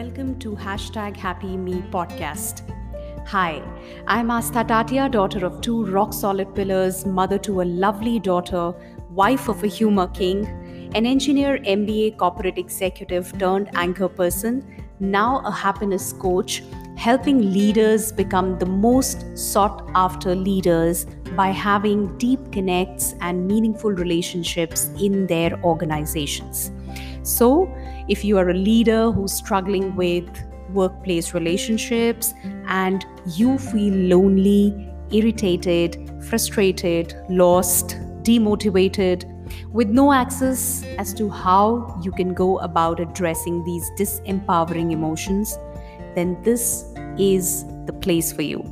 [0.00, 2.60] Welcome to Hashtag Happy Me podcast.
[3.28, 3.62] Hi,
[4.06, 8.72] I'm Astha Tatia, daughter of two rock solid pillars, mother to a lovely daughter,
[9.10, 10.46] wife of a humor king,
[10.94, 14.64] an engineer, MBA corporate executive turned anchor person,
[15.00, 16.62] now a happiness coach,
[16.96, 21.04] helping leaders become the most sought after leaders
[21.36, 26.70] by having deep connects and meaningful relationships in their organizations.
[27.22, 27.72] So,
[28.08, 30.28] if you are a leader who's struggling with
[30.72, 32.32] workplace relationships
[32.68, 39.26] and you feel lonely, irritated, frustrated, lost, demotivated,
[39.72, 45.58] with no access as to how you can go about addressing these disempowering emotions,
[46.14, 46.84] then this
[47.18, 48.64] is the place for you.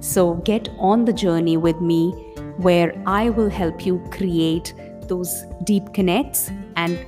[0.00, 2.12] So get on the journey with me
[2.58, 6.98] where I will help you create those deep connects and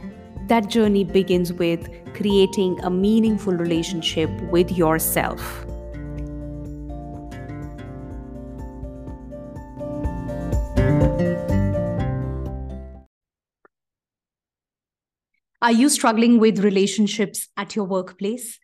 [0.48, 5.66] that journey begins with creating a meaningful relationship with yourself.
[15.60, 18.58] Are you struggling with relationships at your workplace?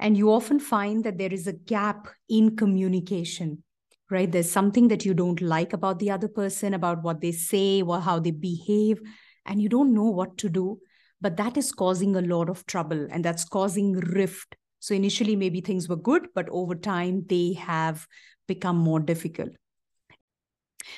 [0.00, 3.62] And you often find that there is a gap in communication,
[4.10, 4.30] right?
[4.30, 8.00] There's something that you don't like about the other person, about what they say or
[8.00, 9.00] how they behave,
[9.46, 10.80] and you don't know what to do
[11.20, 14.56] but that is causing a lot of trouble and that's causing rift.
[14.80, 18.06] So initially maybe things were good but over time they have
[18.46, 19.50] become more difficult.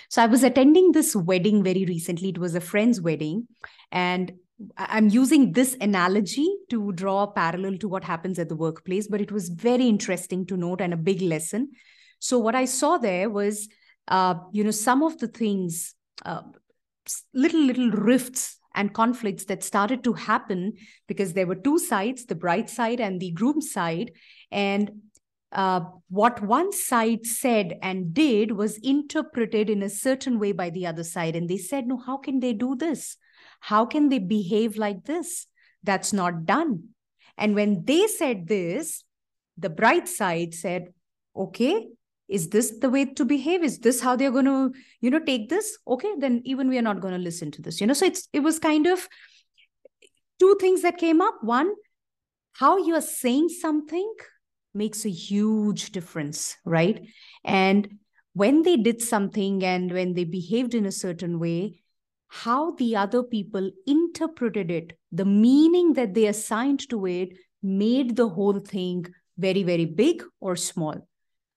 [0.09, 2.29] So i was attending this wedding very recently.
[2.29, 3.49] It was a friend's wedding
[3.91, 4.33] and
[4.77, 9.19] i'm using this analogy to draw a parallel to what happens at the workplace but
[9.19, 11.71] it was very interesting to note and a big lesson.
[12.19, 13.69] So what i saw there was
[14.09, 16.43] uh, you know some of the things uh,
[17.33, 20.73] little little rifts and conflicts that started to happen
[21.07, 24.13] because there were two sides the bride side and the groom side.
[24.51, 25.03] And
[25.53, 30.87] uh, what one side said and did was interpreted in a certain way by the
[30.87, 31.37] other side.
[31.37, 33.19] And they said no how can they do this?
[33.61, 35.47] How can they behave like this?
[35.83, 36.89] That's not done.
[37.37, 39.05] And when they said this
[39.59, 40.95] the bride side said
[41.37, 41.87] okay
[42.31, 43.63] is this the way to behave?
[43.65, 45.77] Is this how they're going to you know take this?
[45.87, 47.95] Okay then even we are not going to listen to this you know?
[47.95, 49.09] So it's it was kind of
[50.39, 51.43] two things that came up.
[51.43, 51.73] One
[52.53, 54.13] how you are saying something
[54.75, 57.07] makes a huge difference right?
[57.45, 57.99] And
[58.33, 61.83] when they did something and when they behaved in a certain way
[62.29, 67.31] how the other people interpreted it the meaning that they assigned to it
[67.61, 69.05] made the whole thing
[69.37, 71.09] very very big or small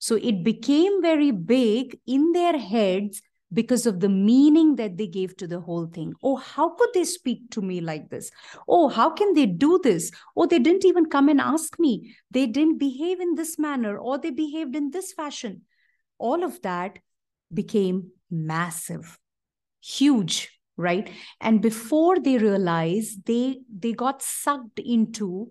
[0.03, 3.21] so it became very big in their heads
[3.53, 6.13] because of the meaning that they gave to the whole thing.
[6.21, 8.29] Oh, how could they speak to me like this?
[8.67, 10.11] Oh, how can they do this?
[10.35, 12.17] Oh, they didn't even come and ask me.
[12.31, 15.61] They didn't behave in this manner or they behaved in this fashion.
[16.17, 16.99] All of that
[17.53, 19.17] became massive,
[19.81, 21.09] huge, right?
[21.39, 25.49] And before they realized, they they got sucked into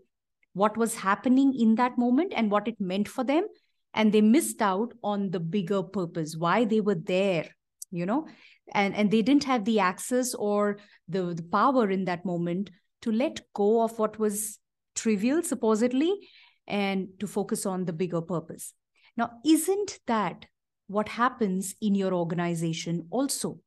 [0.52, 3.46] what was happening in that moment and what it meant for them
[3.94, 7.48] and they missed out on the bigger purpose why they were there
[7.92, 8.26] you know?
[8.74, 12.70] And and they didn't have the access or the, the power in that moment
[13.02, 14.58] to let go of what was
[14.94, 16.28] trivial supposedly
[16.66, 18.72] and to focus on the bigger purpose.
[19.16, 20.46] Now isn't that
[20.88, 23.60] what happens in your organization also?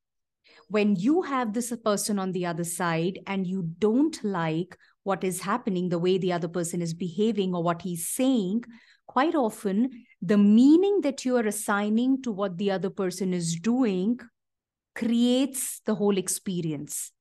[0.70, 5.42] When you have this person on the other side and you don't like what is
[5.42, 8.64] happening the way the other person is behaving or what he's saying
[9.08, 14.20] quite often the meaning that you are assigning to what the other person is doing
[14.96, 17.12] creates the whole experience.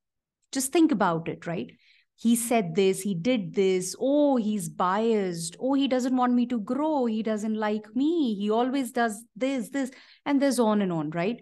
[0.51, 1.71] Just think about it, right?
[2.17, 3.95] He said this, he did this.
[3.99, 5.57] Oh, he's biased.
[5.59, 7.05] Oh, he doesn't want me to grow.
[7.05, 8.35] He doesn't like me.
[8.35, 9.91] He always does this, this,
[10.25, 11.41] and there's on and on, right?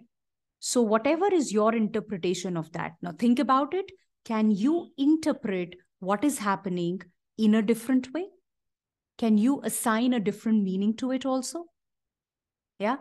[0.58, 3.92] So, whatever is your interpretation of that, now think about it.
[4.24, 7.02] Can you interpret what is happening
[7.38, 8.24] in a different way?
[9.18, 11.64] Can you assign a different meaning to it also?
[12.78, 12.96] Yeah.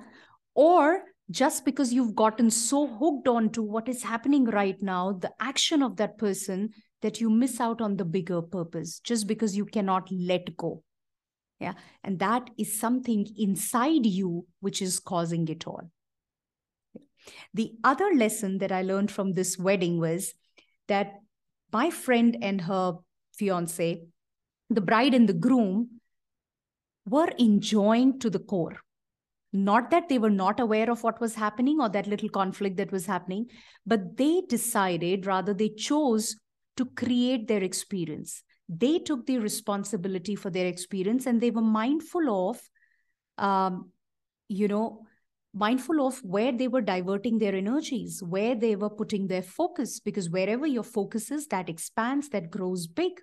[0.55, 5.31] Or just because you've gotten so hooked on to what is happening right now, the
[5.39, 6.69] action of that person,
[7.01, 10.81] that you miss out on the bigger purpose just because you cannot let go.
[11.59, 11.73] Yeah.
[12.03, 15.89] And that is something inside you which is causing it all.
[17.53, 20.33] The other lesson that I learned from this wedding was
[20.87, 21.13] that
[21.71, 22.95] my friend and her
[23.33, 24.01] fiance,
[24.69, 26.01] the bride and the groom,
[27.05, 28.77] were enjoying to the core.
[29.51, 32.91] Not that they were not aware of what was happening or that little conflict that
[32.91, 33.49] was happening,
[33.85, 36.35] but they decided, rather, they chose
[36.77, 38.43] to create their experience.
[38.69, 42.61] they took the responsibility for their experience and they were mindful of
[43.37, 43.91] um,
[44.47, 45.05] you know
[45.53, 50.29] mindful of where they were diverting their energies where they were putting their focus because
[50.29, 53.19] wherever your focus is that expands that grows big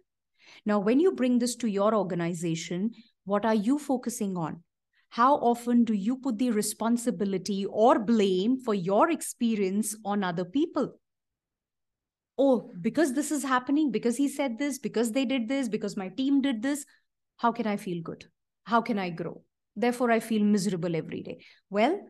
[0.66, 2.90] now when you bring this to your organization
[3.24, 4.62] what are you focusing on
[5.10, 10.94] how often do you put the responsibility or blame for your experience on other people
[12.40, 16.08] oh, because this is happening, because he said this, because they did this, because my
[16.08, 16.86] team did this,
[17.36, 18.24] how can I feel good?
[18.64, 19.42] How can I grow?
[19.76, 21.44] Therefore, I feel miserable every day.
[21.68, 22.00] Well,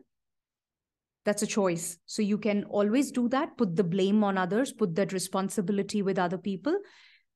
[1.25, 1.97] that's a choice.
[2.05, 6.17] So you can always do that, put the blame on others, put that responsibility with
[6.17, 6.77] other people.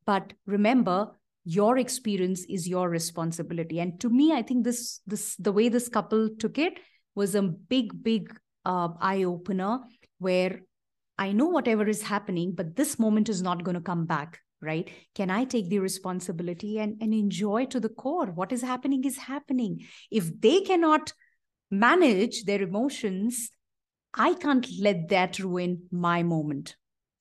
[0.06, 3.80] But remember, your experience is your responsibility.
[3.80, 6.80] And to me, I think this this the way this couple took it
[7.14, 9.80] was a big, big uh, eye opener
[10.18, 10.62] where
[11.18, 14.90] I know whatever is happening, but this moment is not going to come back, right?
[15.14, 18.26] Can I take the responsibility and, and enjoy to the core?
[18.26, 19.86] What is happening is happening.
[20.12, 21.14] If they cannot
[21.72, 23.50] manage their emotions,
[24.14, 26.76] I can't let that ruin my moment.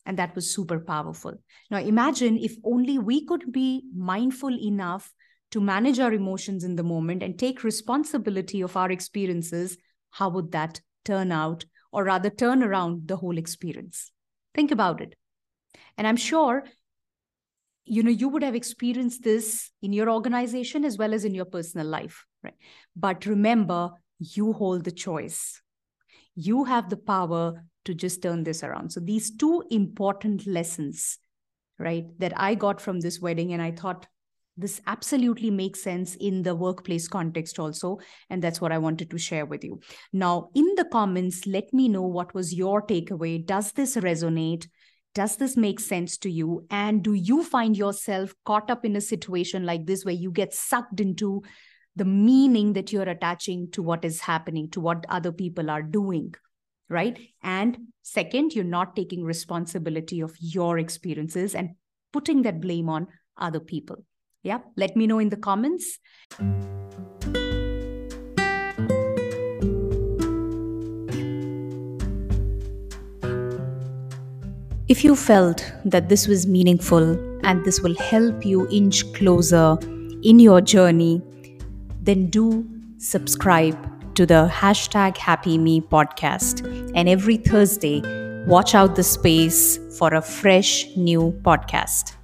[0.06, 1.35] And that was super powerful.
[1.71, 5.12] Now, imagine if only we could be mindful enough
[5.53, 9.79] to manage our emotions in the moment and take responsibility of our experiences,
[10.11, 14.11] how would that turn out or rather turn around the whole experience.
[14.55, 15.15] Think about it.
[15.97, 16.65] And I'm sure
[17.87, 21.45] you know you would have experienced this in your organization as well as in your
[21.45, 22.55] personal life right
[22.97, 25.61] but remember you hold the choice
[26.35, 28.91] you have the power to just turn this around.
[28.91, 31.19] So these two important lessons
[31.79, 34.07] right that i got from this wedding and i thought
[34.57, 37.99] this absolutely makes sense in the workplace context also
[38.31, 39.81] and that's what i wanted to share with you.
[40.13, 43.45] Now in the comments let me know what was your takeaway.
[43.45, 44.69] Does this resonate?
[45.13, 46.67] Does this make sense to you?
[46.71, 50.55] And do you find yourself caught up in a situation like this where you get
[50.55, 51.43] sucked into
[51.97, 56.35] the meaning that you're attaching to what is happening to what other people are doing
[56.94, 57.19] right?
[57.43, 61.70] And second you're not taking responsibility of your experiences and
[62.12, 63.96] putting that blame on other people.
[64.43, 65.99] Yeah, let me know in the comments.
[74.87, 79.79] If you felt that this was meaningful and this will help you inch closer
[80.23, 81.23] in your journey,
[82.02, 82.69] then do
[82.99, 86.65] subscribe to the hashtag Happy Me podcast.
[86.95, 88.03] And every Thursday,
[88.47, 92.15] watch out the space for a fresh new podcast.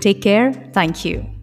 [0.00, 0.52] Take care.
[0.72, 1.35] Thank you.